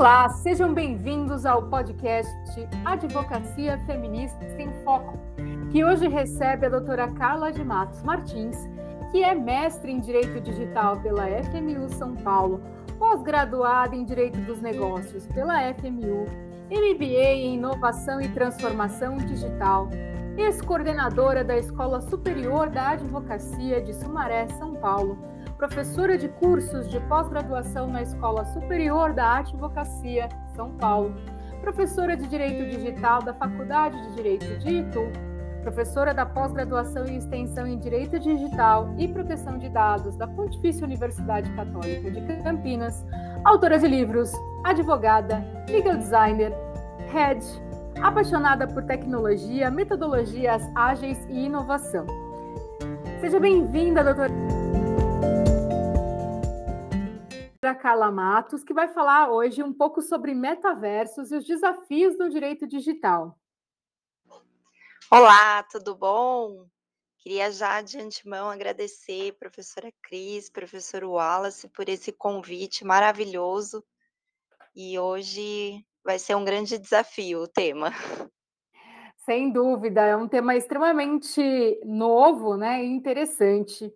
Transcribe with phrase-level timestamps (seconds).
[0.00, 2.32] Olá, sejam bem-vindos ao podcast
[2.86, 5.18] Advocacia Feminista em Foco,
[5.70, 8.56] que hoje recebe a doutora Carla de Matos Martins,
[9.12, 12.62] que é mestre em Direito Digital pela FMU São Paulo,
[12.98, 16.24] pós-graduada em Direito dos Negócios pela FMU,
[16.70, 19.90] MBA em Inovação e Transformação Digital,
[20.38, 25.18] ex-coordenadora da Escola Superior da Advocacia de Sumaré, São Paulo,
[25.60, 30.26] professora de cursos de pós-graduação na Escola Superior da Advocacia,
[30.56, 31.14] São Paulo,
[31.60, 35.02] professora de Direito Digital da Faculdade de Direito de Itu,
[35.60, 41.50] professora da pós-graduação e extensão em Direito Digital e Proteção de Dados da Pontifícia Universidade
[41.50, 43.04] Católica de Campinas,
[43.44, 44.32] autora de livros,
[44.64, 46.54] advogada, legal designer,
[47.12, 47.44] head,
[48.00, 52.06] apaixonada por tecnologia, metodologias ágeis e inovação.
[53.20, 54.59] Seja bem-vinda, doutora.
[57.74, 62.66] Carla Matos, que vai falar hoje um pouco sobre metaversos e os desafios do direito
[62.66, 63.38] digital.
[65.10, 66.66] Olá, tudo bom?
[67.18, 73.84] Queria já de antemão agradecer professora Cris, professor Wallace por esse convite maravilhoso.
[74.74, 77.92] E hoje vai ser um grande desafio o tema.
[79.18, 83.92] Sem dúvida, é um tema extremamente novo, né, e interessante.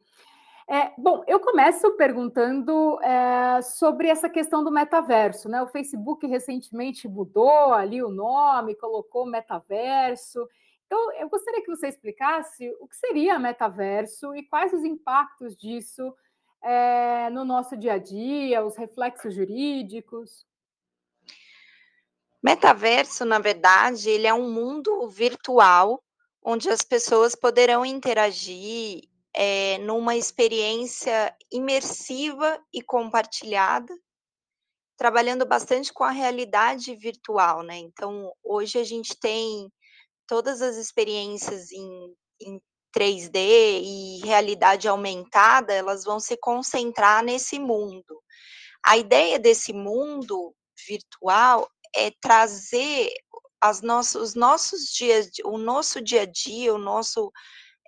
[0.69, 5.63] É, bom, eu começo perguntando é, sobre essa questão do metaverso, né?
[5.63, 10.49] O Facebook recentemente mudou ali o nome, colocou metaverso.
[10.87, 16.15] Então, eu gostaria que você explicasse o que seria metaverso e quais os impactos disso
[16.63, 20.47] é, no nosso dia a dia, os reflexos jurídicos.
[22.43, 26.03] Metaverso, na verdade, ele é um mundo virtual
[26.43, 29.03] onde as pessoas poderão interagir
[29.35, 33.93] é, numa experiência imersiva e compartilhada,
[34.97, 37.77] trabalhando bastante com a realidade virtual, né?
[37.79, 39.71] Então, hoje a gente tem
[40.27, 42.61] todas as experiências em, em
[42.97, 43.35] 3D
[43.83, 48.23] e realidade aumentada, elas vão se concentrar nesse mundo.
[48.87, 50.55] A ideia desse mundo
[50.87, 53.13] virtual é trazer
[53.61, 57.33] as nossos, os nossos dias, o nosso dia a dia, o nosso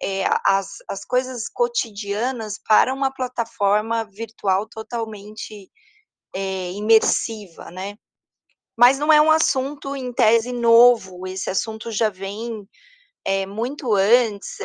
[0.02, 5.70] é, as, as coisas cotidianas para uma plataforma virtual totalmente
[6.34, 7.96] é, imersiva, né?
[8.76, 12.68] Mas não é um assunto em tese novo, esse assunto já vem
[13.24, 14.58] é, muito antes,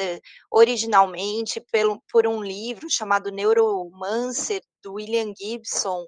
[0.52, 6.06] originalmente pelo, por um livro chamado Neuromancer, do William Gibson.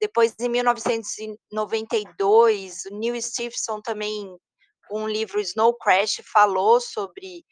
[0.00, 4.36] Depois, em 1992, o Neil Stephenson também,
[4.90, 7.44] um livro Snow Crash, falou sobre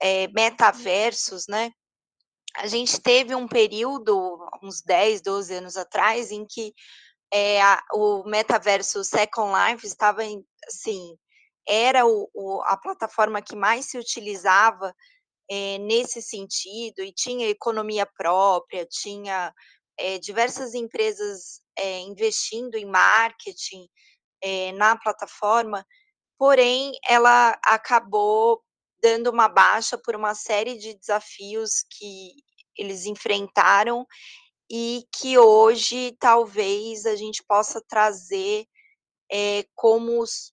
[0.00, 1.72] é, metaversos, né?
[2.56, 6.74] A gente teve um período, uns 10, 12 anos atrás, em que
[7.32, 11.16] é, a, o metaverso Second Life estava, em, assim,
[11.66, 14.94] era o, o, a plataforma que mais se utilizava
[15.50, 19.52] é, nesse sentido, e tinha economia própria, tinha
[19.98, 21.60] é, diversas empresas
[22.06, 23.88] investindo em marketing
[24.74, 25.86] na plataforma,
[26.38, 28.62] porém, ela acabou
[29.02, 32.32] dando uma baixa por uma série de desafios que
[32.76, 34.06] eles enfrentaram
[34.70, 38.64] e que hoje talvez a gente possa trazer
[39.30, 40.52] é, como os,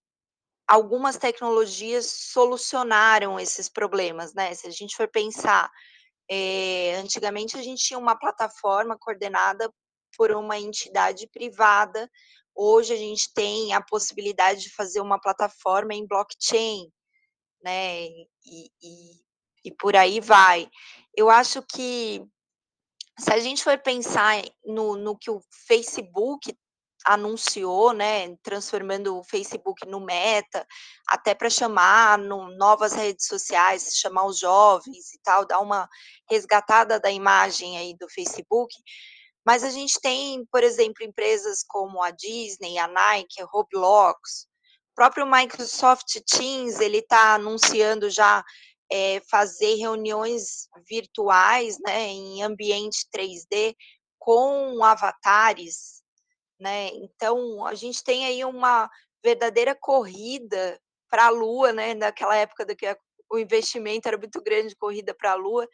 [0.68, 4.54] algumas tecnologias solucionaram esses problemas, né?
[4.54, 5.70] Se a gente for pensar,
[6.30, 9.72] é, antigamente a gente tinha uma plataforma coordenada
[10.18, 12.10] por uma entidade privada,
[12.56, 16.92] hoje a gente tem a possibilidade de fazer uma plataforma em blockchain,
[17.64, 18.06] né?
[18.06, 19.12] E, e,
[19.66, 20.70] e por aí vai.
[21.16, 22.24] Eu acho que
[23.18, 26.58] se a gente for pensar no, no que o Facebook
[27.06, 30.66] anunciou, né, transformando o Facebook no Meta,
[31.08, 35.88] até para chamar no, novas redes sociais, chamar os jovens e tal, dar uma
[36.30, 38.74] resgatada da imagem aí do Facebook.
[39.46, 44.49] Mas a gente tem, por exemplo, empresas como a Disney, a Nike, a Roblox,
[45.00, 48.44] próprio Microsoft Teams, ele está anunciando já
[48.92, 53.78] é, fazer reuniões virtuais, né, em ambiente 3D
[54.18, 56.04] com avatares,
[56.60, 56.90] né?
[56.96, 58.90] Então a gente tem aí uma
[59.24, 60.78] verdadeira corrida
[61.10, 61.94] para a Lua, né?
[61.94, 62.94] Naquela época do que
[63.32, 65.66] o investimento era muito grande, corrida para a Lua,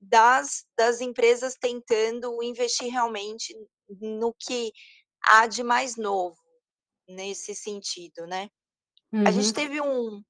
[0.00, 3.54] das, das empresas tentando investir realmente
[3.88, 4.72] no que
[5.22, 6.36] há de mais novo
[7.08, 8.50] nesse sentido, né?
[9.16, 9.26] Uhum.
[9.26, 9.52] A gente uhum.
[9.52, 10.22] teve um,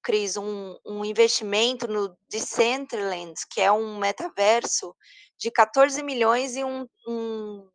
[0.00, 4.94] Cris, um, um investimento no Decentraland, que é um metaverso
[5.36, 7.68] de 14 milhões e um, um,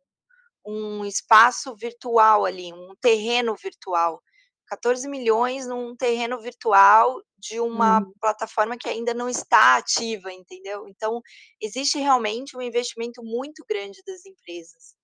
[0.66, 4.22] um espaço virtual ali, um terreno virtual.
[4.68, 8.12] 14 milhões num terreno virtual de uma Uhum.
[8.20, 10.88] plataforma que ainda não está ativa, entendeu?
[10.88, 11.20] Então,
[11.60, 14.97] existe realmente um investimento muito grande das empresas.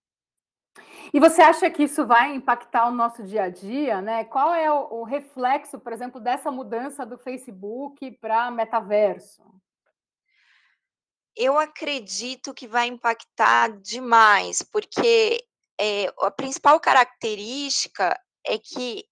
[1.12, 4.25] E você acha que isso vai impactar o nosso dia a dia, né?
[4.25, 9.43] Qual é o, o reflexo, por exemplo, dessa mudança do Facebook para metaverso?
[11.37, 15.44] Eu acredito que vai impactar demais, porque,
[15.81, 19.05] eh, a principal característica é que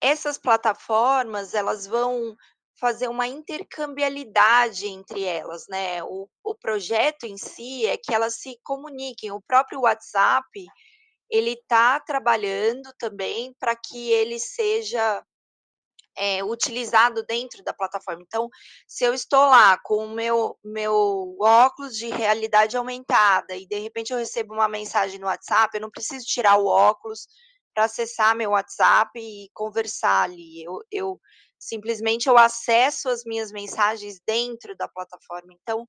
[0.00, 2.36] essas plataformas, elas vão
[2.82, 6.04] fazer uma intercambiabilidade entre elas, né.
[6.04, 9.32] O o projeto em si é que elas se comuniquem.
[9.32, 10.46] O próprio WhatsApp,
[11.30, 15.24] ele tá trabalhando também para que ele seja
[16.16, 18.22] eh, utilizado dentro da plataforma.
[18.22, 18.48] Então,
[18.86, 24.12] se eu estou lá com o meu meu óculos de realidade aumentada e de repente
[24.12, 27.26] eu recebo uma mensagem no WhatsApp, eu não preciso tirar o óculos
[27.74, 30.62] para acessar meu WhatsApp e conversar ali.
[30.64, 31.20] Eu eu
[31.62, 35.52] simplesmente eu acesso as minhas mensagens dentro da plataforma.
[35.62, 35.86] Então,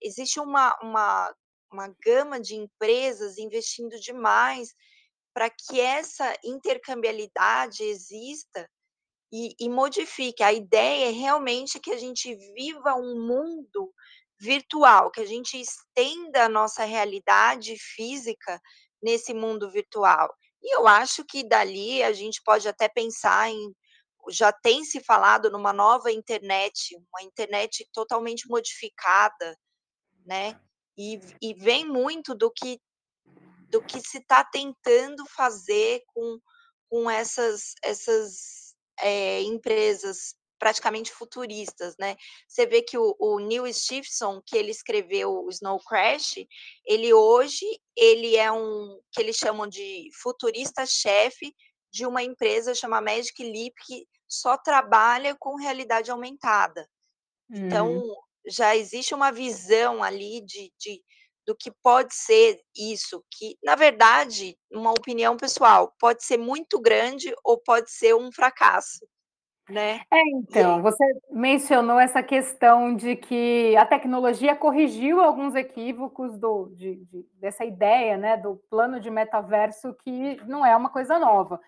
[0.00, 1.34] existe uma uma
[1.72, 4.72] uma gama de empresas investindo demais
[5.34, 8.70] para que essa intercambiabilidade exista
[9.32, 10.42] e e modifique.
[10.42, 13.92] A ideia é realmente que a gente viva um mundo
[14.40, 18.60] virtual, que a gente estenda a nossa realidade física
[19.02, 20.32] nesse mundo virtual.
[20.62, 23.74] E eu acho que dali a gente pode até pensar em
[24.30, 29.56] já tem se falado numa nova internet, uma internet totalmente modificada,
[30.26, 30.58] né,
[30.98, 32.80] e e vem muito do que
[33.70, 36.38] do que se está tentando fazer com
[36.88, 42.16] com essas essas, eh, empresas praticamente futuristas, né.
[42.48, 46.36] Você vê que o o Neil Stephenson, que ele escreveu o Snow Crash,
[46.86, 51.54] ele hoje, ele é um que eles chamam de futurista-chefe
[51.92, 56.88] de uma empresa chama Magic Leap, que só trabalha com realidade aumentada.
[57.68, 58.02] Então, Uhum.
[58.48, 61.02] já existe uma visão ali de de
[61.46, 67.32] do que pode ser isso, que na verdade, uma opinião pessoal, pode ser muito grande
[67.44, 69.06] ou pode ser um fracasso,
[69.68, 70.02] né.
[70.12, 70.20] É,
[70.50, 76.68] E então, é você mencionou essa questão de que a tecnologia corrigiu alguns equívocos do
[76.76, 81.60] de de dessa ideia, né, do plano de metaverso que não é uma coisa nova.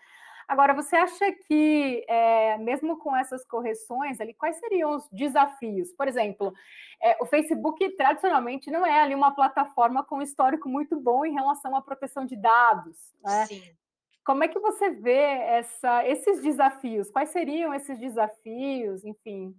[0.49, 5.93] Agora, você acha que, eh, mesmo com essas correções ali, quais seriam os desafios?
[5.93, 6.55] Por exemplo,
[7.03, 11.77] eh, o Facebook tradicionalmente não é ali uma plataforma com histórico muito bom em relação
[11.77, 13.49] à proteção de dados, né.
[13.49, 13.79] Sim.
[14.25, 17.11] Como é que você vê essa esses desafios?
[17.11, 19.55] Quais seriam esses desafios, enfim,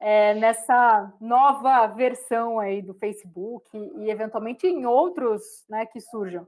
[0.00, 6.46] eh, nessa nova versão aí do Facebook e eventualmente em outros, né, que surjam?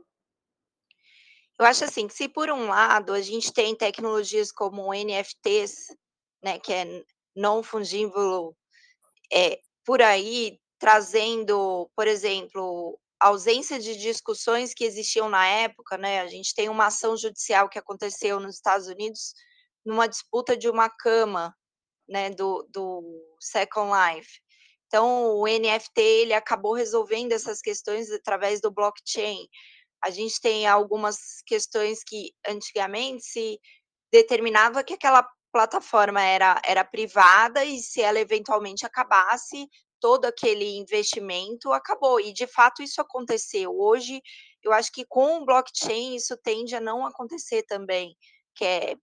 [1.59, 5.95] Eu acho assim, que se por um lado a gente tem tecnologias como NFTs,
[6.43, 7.05] né, que é
[7.37, 8.55] non fungible,
[9.33, 16.27] eh, por aí trazendo, por exemplo, ausência de discussões que existiam na época, né, a
[16.29, 19.35] gente tem uma ação judicial que aconteceu nos Estados Unidos,
[19.85, 21.55] numa disputa de uma cama,
[22.09, 23.03] né, do do
[23.41, 24.41] Second Life.
[24.89, 29.49] Então o NFT ele acabou resolvendo essas questões através do blockchain.
[30.05, 33.59] A gente tem algumas questões que antigamente se
[34.13, 39.69] determinava que aquela plataforma era era privada e se ela eventualmente acabasse,
[40.01, 43.73] todo aquele investimento acabou e de fato isso aconteceu.
[43.79, 44.21] Hoje,
[44.63, 48.17] eu acho que com o blockchain isso tende a não acontecer também,
[48.55, 48.97] que é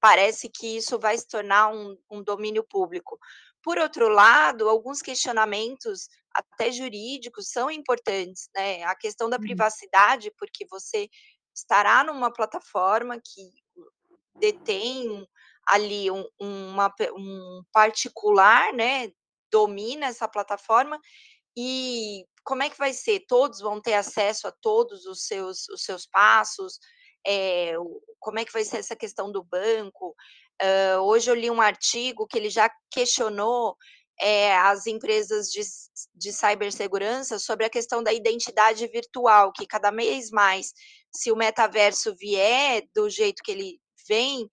[0.00, 3.18] parece que isso vai se tornar um um domínio público.
[3.62, 9.42] Por outro lado, alguns questionamentos, até jurídicos, são importantes, né, a questão da Uhum.
[9.42, 11.08] privacidade, porque você
[11.54, 13.50] estará numa plataforma que
[14.36, 15.26] detém
[15.66, 19.10] ali um uma um particular, né,
[19.50, 20.98] domina essa plataforma,
[21.56, 23.24] e como é que vai ser?
[23.28, 26.78] Todos vão ter acesso a todos os seus os seus passos?
[27.80, 30.14] O como é que vai ser essa questão do banco?
[30.62, 33.76] Hã, hoje eu li um artigo que ele já questionou,
[34.20, 35.62] eh, as empresas de
[36.14, 40.72] de cibersegurança sobre a questão da identidade virtual, que cada mês mais,
[41.14, 44.48] se o metaverso vier do jeito que ele vem,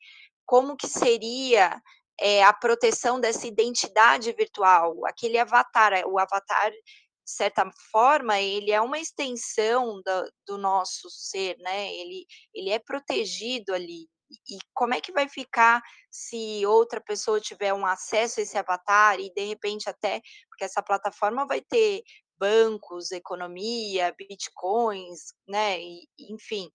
[0.45, 1.81] como que seria,
[2.19, 5.05] eh, a proteção dessa identidade virtual?
[5.07, 11.09] Aquele avatar, eh, o avatar, de certa forma, ele é uma extensão da do nosso
[11.11, 14.07] ser, né, ele ele é protegido ali.
[14.31, 15.81] E como é que vai ficar
[16.12, 20.83] se outra pessoa tiver um acesso a esse avatar e de repente até porque essa
[20.83, 22.03] plataforma vai ter
[22.38, 26.71] bancos, economia, bitcoins, né, e, enfim,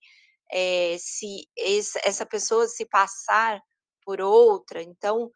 [0.53, 1.49] é, se
[2.05, 3.61] essa pessoa se passar
[4.05, 5.31] por outra, então,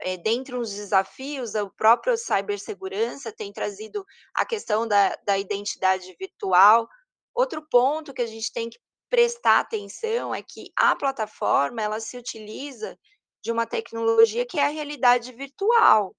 [0.00, 6.88] é, dentre os desafios, o próprio cibersegurança tem trazido a questão da, da identidade virtual.
[7.34, 8.78] Outro ponto que a gente tem que
[9.12, 12.98] prestar atenção é que a plataforma ela se utiliza
[13.44, 16.16] de uma tecnologia que é a realidade virtual.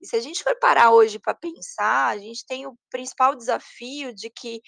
[0.00, 4.12] E se a gente for parar hoje para pensar, a gente tem o principal desafio
[4.12, 4.60] de que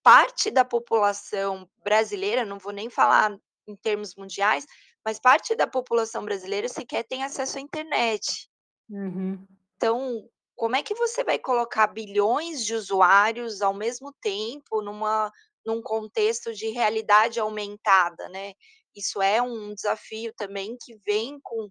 [0.00, 3.36] parte da população brasileira, não vou nem falar
[3.66, 4.64] em termos mundiais,
[5.04, 8.48] mas parte da população brasileira sequer tem acesso à internet.
[8.88, 9.44] Uhum.
[9.76, 15.32] Então, como é que você vai colocar bilhões de usuários ao mesmo tempo numa,
[15.64, 18.54] num contexto de realidade aumentada, né?
[18.94, 21.68] Isso é um desafio também que vem com,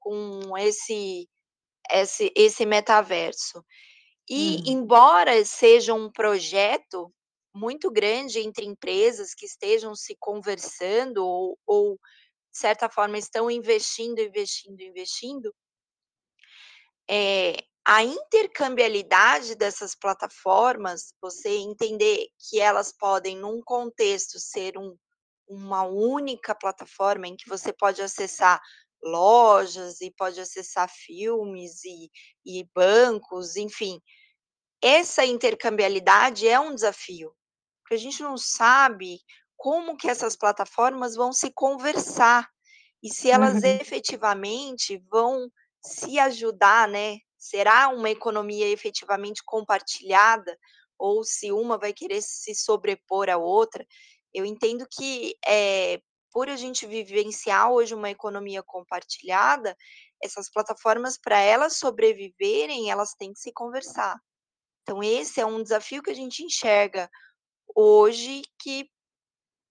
[0.00, 1.28] com esse,
[1.90, 3.64] esse, esse metaverso.
[4.28, 4.62] E, Uhum.
[4.66, 7.12] embora seja um projeto
[7.54, 11.98] muito grande entre empresas que estejam se conversando ou, ou
[12.50, 15.54] de certa forma, estão investindo, investindo, investindo,
[17.08, 24.96] é, a intercambiabilidade dessas plataformas, você entender que elas podem, num contexto, ser um,
[25.48, 28.60] uma única plataforma em que você pode acessar
[29.02, 32.10] lojas e pode acessar filmes e,
[32.44, 34.00] e bancos, enfim.
[34.82, 37.34] Essa intercambiabilidade é um desafio,
[37.82, 39.20] porque a gente não sabe
[39.56, 42.48] como que essas plataformas vão se conversar
[43.02, 43.64] e se elas Uhum.
[43.64, 45.50] efetivamente vão
[45.82, 47.18] se ajudar, né?
[47.44, 50.58] Será uma economia efetivamente compartilhada
[50.98, 53.86] ou se uma vai querer se sobrepor à outra?
[54.32, 56.00] Eu entendo que, eh,
[56.32, 59.76] por a gente vivenciar hoje uma economia compartilhada,
[60.22, 64.18] essas plataformas, para elas sobreviverem, elas têm que se conversar.
[64.82, 67.10] Então esse é um desafio que a gente enxerga
[67.76, 68.90] hoje que,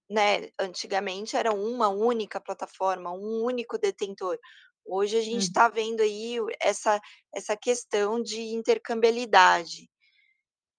[0.10, 4.38] né, antigamente era uma única plataforma, um único detentor.
[4.86, 7.00] Hoje a gente está vendo aí o essa
[7.34, 9.90] essa questão de intercambiabilidade.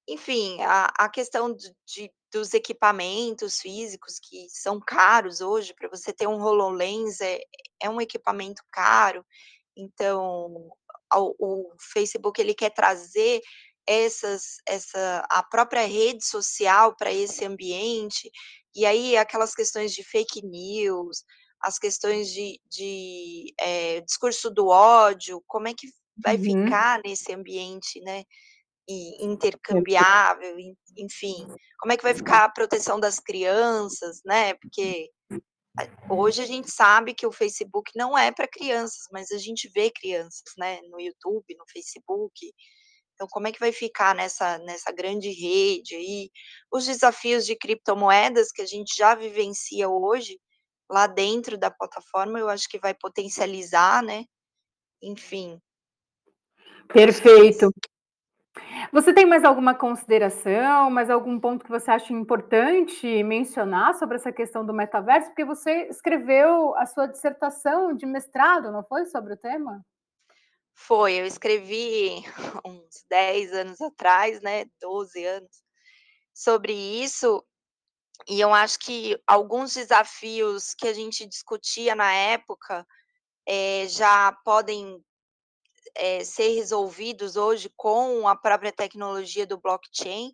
[0.09, 6.13] Enfim, a a questão de de dos equipamentos físicos que são caros hoje, para você
[6.13, 7.41] ter um HoloLens é
[7.83, 9.25] é um equipamento caro,
[9.77, 10.71] então
[11.11, 13.41] ao o Facebook ele quer trazer
[13.87, 18.31] essas essa a própria rede social para esse ambiente,
[18.75, 21.25] e aí aquelas questões de fake news,
[21.65, 25.89] as questões de de, eh, discurso do ódio, como é que
[26.25, 26.45] vai Uhum.
[26.45, 28.25] ficar nesse ambiente, né,
[28.89, 31.47] e intercambiável, en enfim,
[31.81, 35.11] como é que vai ficar a proteção das crianças, né, porque
[36.11, 39.91] hoje a gente sabe que o Facebook não é para crianças, mas a gente vê
[39.91, 42.53] crianças, né, no YouTube, no Facebook.
[43.15, 46.31] Então como é que vai ficar nessa nessa grande rede aí,
[46.73, 50.39] os desafios de criptomoedas que a gente já vivencia hoje,
[50.91, 54.25] lá dentro da plataforma, eu acho que vai potencializar, né,
[55.03, 55.61] enfim.
[56.89, 57.71] Perfeito.
[58.93, 64.33] Você tem mais alguma consideração, mais algum ponto que você acha importante mencionar sobre essa
[64.33, 65.29] questão do metaverso?
[65.29, 69.85] Porque você escreveu a sua dissertação de mestrado, não foi, sobre o tema?
[70.73, 72.23] Foi, eu escrevi
[72.65, 75.63] uns 10 anos atrás, né, 12 anos,
[76.33, 77.45] sobre isso,
[78.29, 82.87] e eu acho que alguns desafios que a gente discutia na época,
[83.49, 85.01] eh, já podem,
[85.97, 90.33] eh, ser resolvidos hoje com a própria tecnologia do blockchain,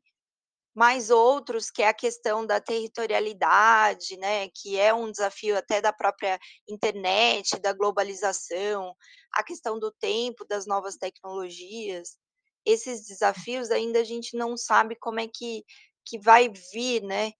[0.75, 5.92] mas outros que é a questão da territorialidade, né, que é um desafio até da
[5.92, 8.94] própria internet, da globalização,
[9.35, 12.16] a questão do tempo, das novas tecnologias,
[12.66, 15.64] esses desafios ainda a gente não sabe como é que
[16.06, 17.32] que vai vir, né,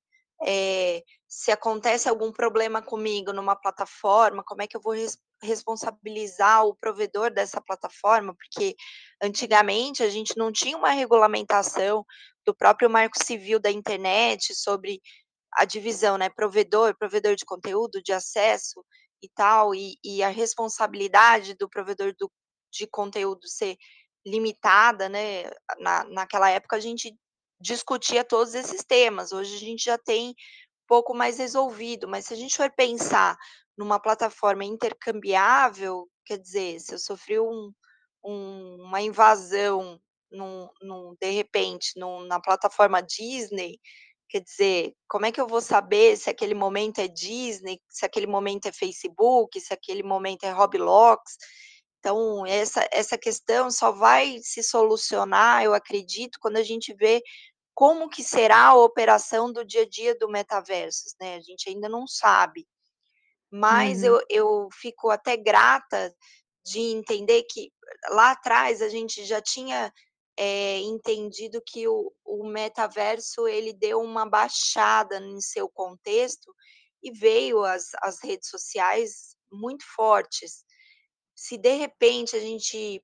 [0.47, 6.67] eh, se acontece algum problema comigo numa plataforma, como é que eu vou res responsabilizar
[6.67, 8.77] o provedor dessa plataforma, porque
[9.23, 12.05] antigamente a gente não tinha uma regulamentação
[12.45, 15.01] do próprio marco civil da internet sobre
[15.55, 18.85] a divisão, né, provedor, provedor de conteúdo, de acesso
[19.23, 22.31] e tal, e e a responsabilidade do provedor do
[22.73, 23.77] de conteúdo ser
[24.27, 25.45] limitada, né,
[25.81, 27.15] na naquela época a gente
[27.61, 30.35] discutia todos esses temas, hoje a gente já tem
[30.88, 33.37] pouco mais resolvido, mas se a gente for pensar
[33.76, 37.73] numa plataforma intercambiável, quer dizer, se eu sofri um
[38.23, 39.99] um uma invasão
[40.31, 43.79] num num de repente, num na plataforma Disney,
[44.29, 48.26] quer dizer, como é que eu vou saber se aquele momento é Disney, se aquele
[48.26, 51.37] momento é Facebook, se aquele momento é Roblox?
[52.00, 57.23] Então, essa, essa questão só vai se solucionar, eu acredito, quando a gente vê
[57.75, 61.37] como que será a operação do dia a dia do metaverso, né?
[61.37, 62.67] A gente ainda não sabe.
[63.50, 64.07] Mas Uhum.
[64.07, 66.15] eu, eu fico até grata
[66.65, 67.73] de entender que
[68.11, 69.93] lá atrás a gente já tinha
[70.37, 76.55] é, entendido que o, o metaverso ele deu uma baixada em seu contexto
[77.03, 80.65] e veio as, as redes sociais muito fortes.
[81.35, 83.03] Se de repente a gente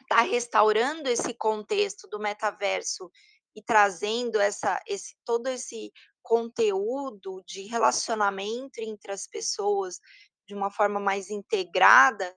[0.00, 3.10] está restaurando esse contexto do metaverso
[3.54, 5.92] e trazendo essa, esse, todo esse
[6.22, 9.98] conteúdo de relacionamento entre as pessoas
[10.46, 12.34] de uma forma mais integrada,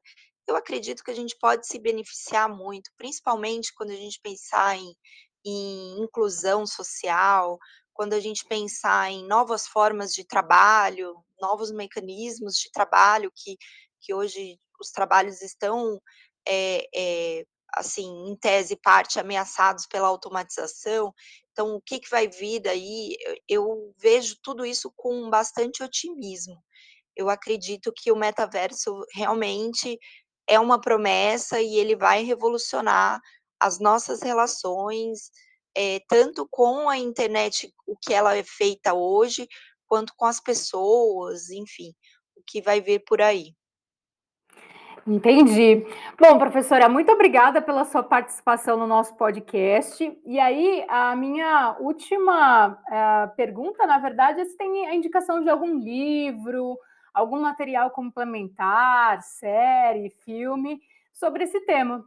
[0.47, 4.95] eu acredito que a gente pode se beneficiar muito, principalmente quando a gente pensar em,
[5.43, 7.57] em inclusão social,
[7.93, 13.57] quando a gente pensar em novas formas de trabalho, novos mecanismos de trabalho que,
[14.01, 15.99] que hoje os trabalhos estão
[16.47, 21.13] é, é, assim, em tese, parte ameaçados pela automatização.
[21.51, 23.15] Então, o que, que vai vir daí?
[23.47, 26.63] Eu vejo tudo isso com bastante otimismo.
[27.15, 29.99] Eu acredito que o metaverso realmente
[30.47, 33.19] é uma promessa e ele vai revolucionar
[33.59, 35.31] as nossas relações,
[35.75, 39.47] é, tanto com a internet, o que ela é feita hoje,
[39.87, 41.93] quanto com as pessoas, enfim,
[42.35, 43.53] o que vai vir por aí.
[45.07, 45.85] Entendi.
[46.19, 50.19] Bom, professora, muito obrigada pela sua participação no nosso podcast.
[50.25, 55.49] E aí, a minha última uh, pergunta, na verdade, é se tem a indicação de
[55.49, 56.75] algum livro,
[57.13, 60.81] algum material complementar, série, filme,
[61.13, 62.03] sobre esse tema.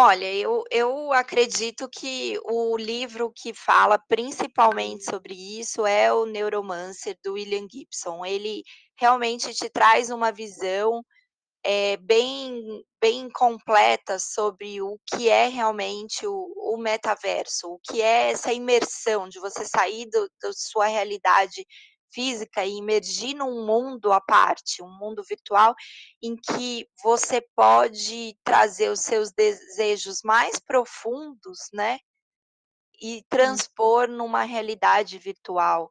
[0.00, 7.18] Olha, eu eu acredito que o livro que fala principalmente sobre isso é o Neuromancer,
[7.24, 8.24] do William Gibson.
[8.24, 8.62] Ele
[8.96, 11.02] realmente te traz uma visão,
[11.64, 18.30] eh, bem bem completa sobre o que é realmente o o metaverso, o que é
[18.32, 21.66] essa imersão de você sair da sua realidade
[22.12, 25.74] física e imergir num mundo à parte, um mundo virtual,
[26.22, 31.98] em que você pode trazer os seus desejos mais profundos, né,
[33.00, 35.90] e transpor numa realidade virtual.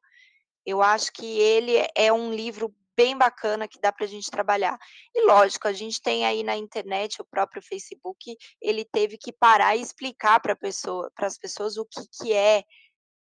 [0.65, 4.77] Eu acho que ele é um livro bem bacana que dá para a gente trabalhar.
[5.13, 9.75] E lógico, a gente tem aí na internet, o próprio Facebook, ele teve que parar
[9.75, 12.63] e explicar para pessoa as pessoas o que que é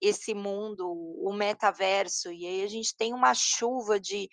[0.01, 4.29] esse mundo, o metaverso, e aí a gente tem uma chuva de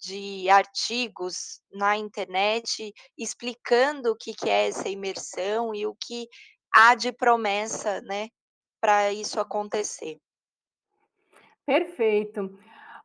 [0.00, 6.28] de artigos na internet explicando o que que é essa imersão e o que
[6.72, 8.28] há de promessa, né,
[8.80, 10.18] para isso acontecer.
[11.66, 12.56] Perfeito.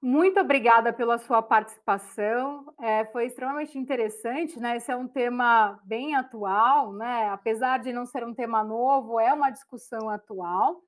[0.02, 6.13] Muito obrigada pela sua participação, eh, foi extremamente interessante, né, esse é um tema bem
[6.13, 10.82] atual, né, apesar de não ser um tema novo, é uma discussão atual.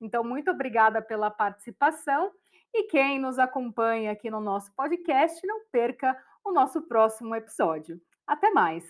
[0.00, 2.32] Então, muito obrigada pela participação
[2.74, 8.00] e quem nos acompanha aqui no nosso podcast, não perca o nosso próximo episódio.
[8.26, 8.84] Até mais!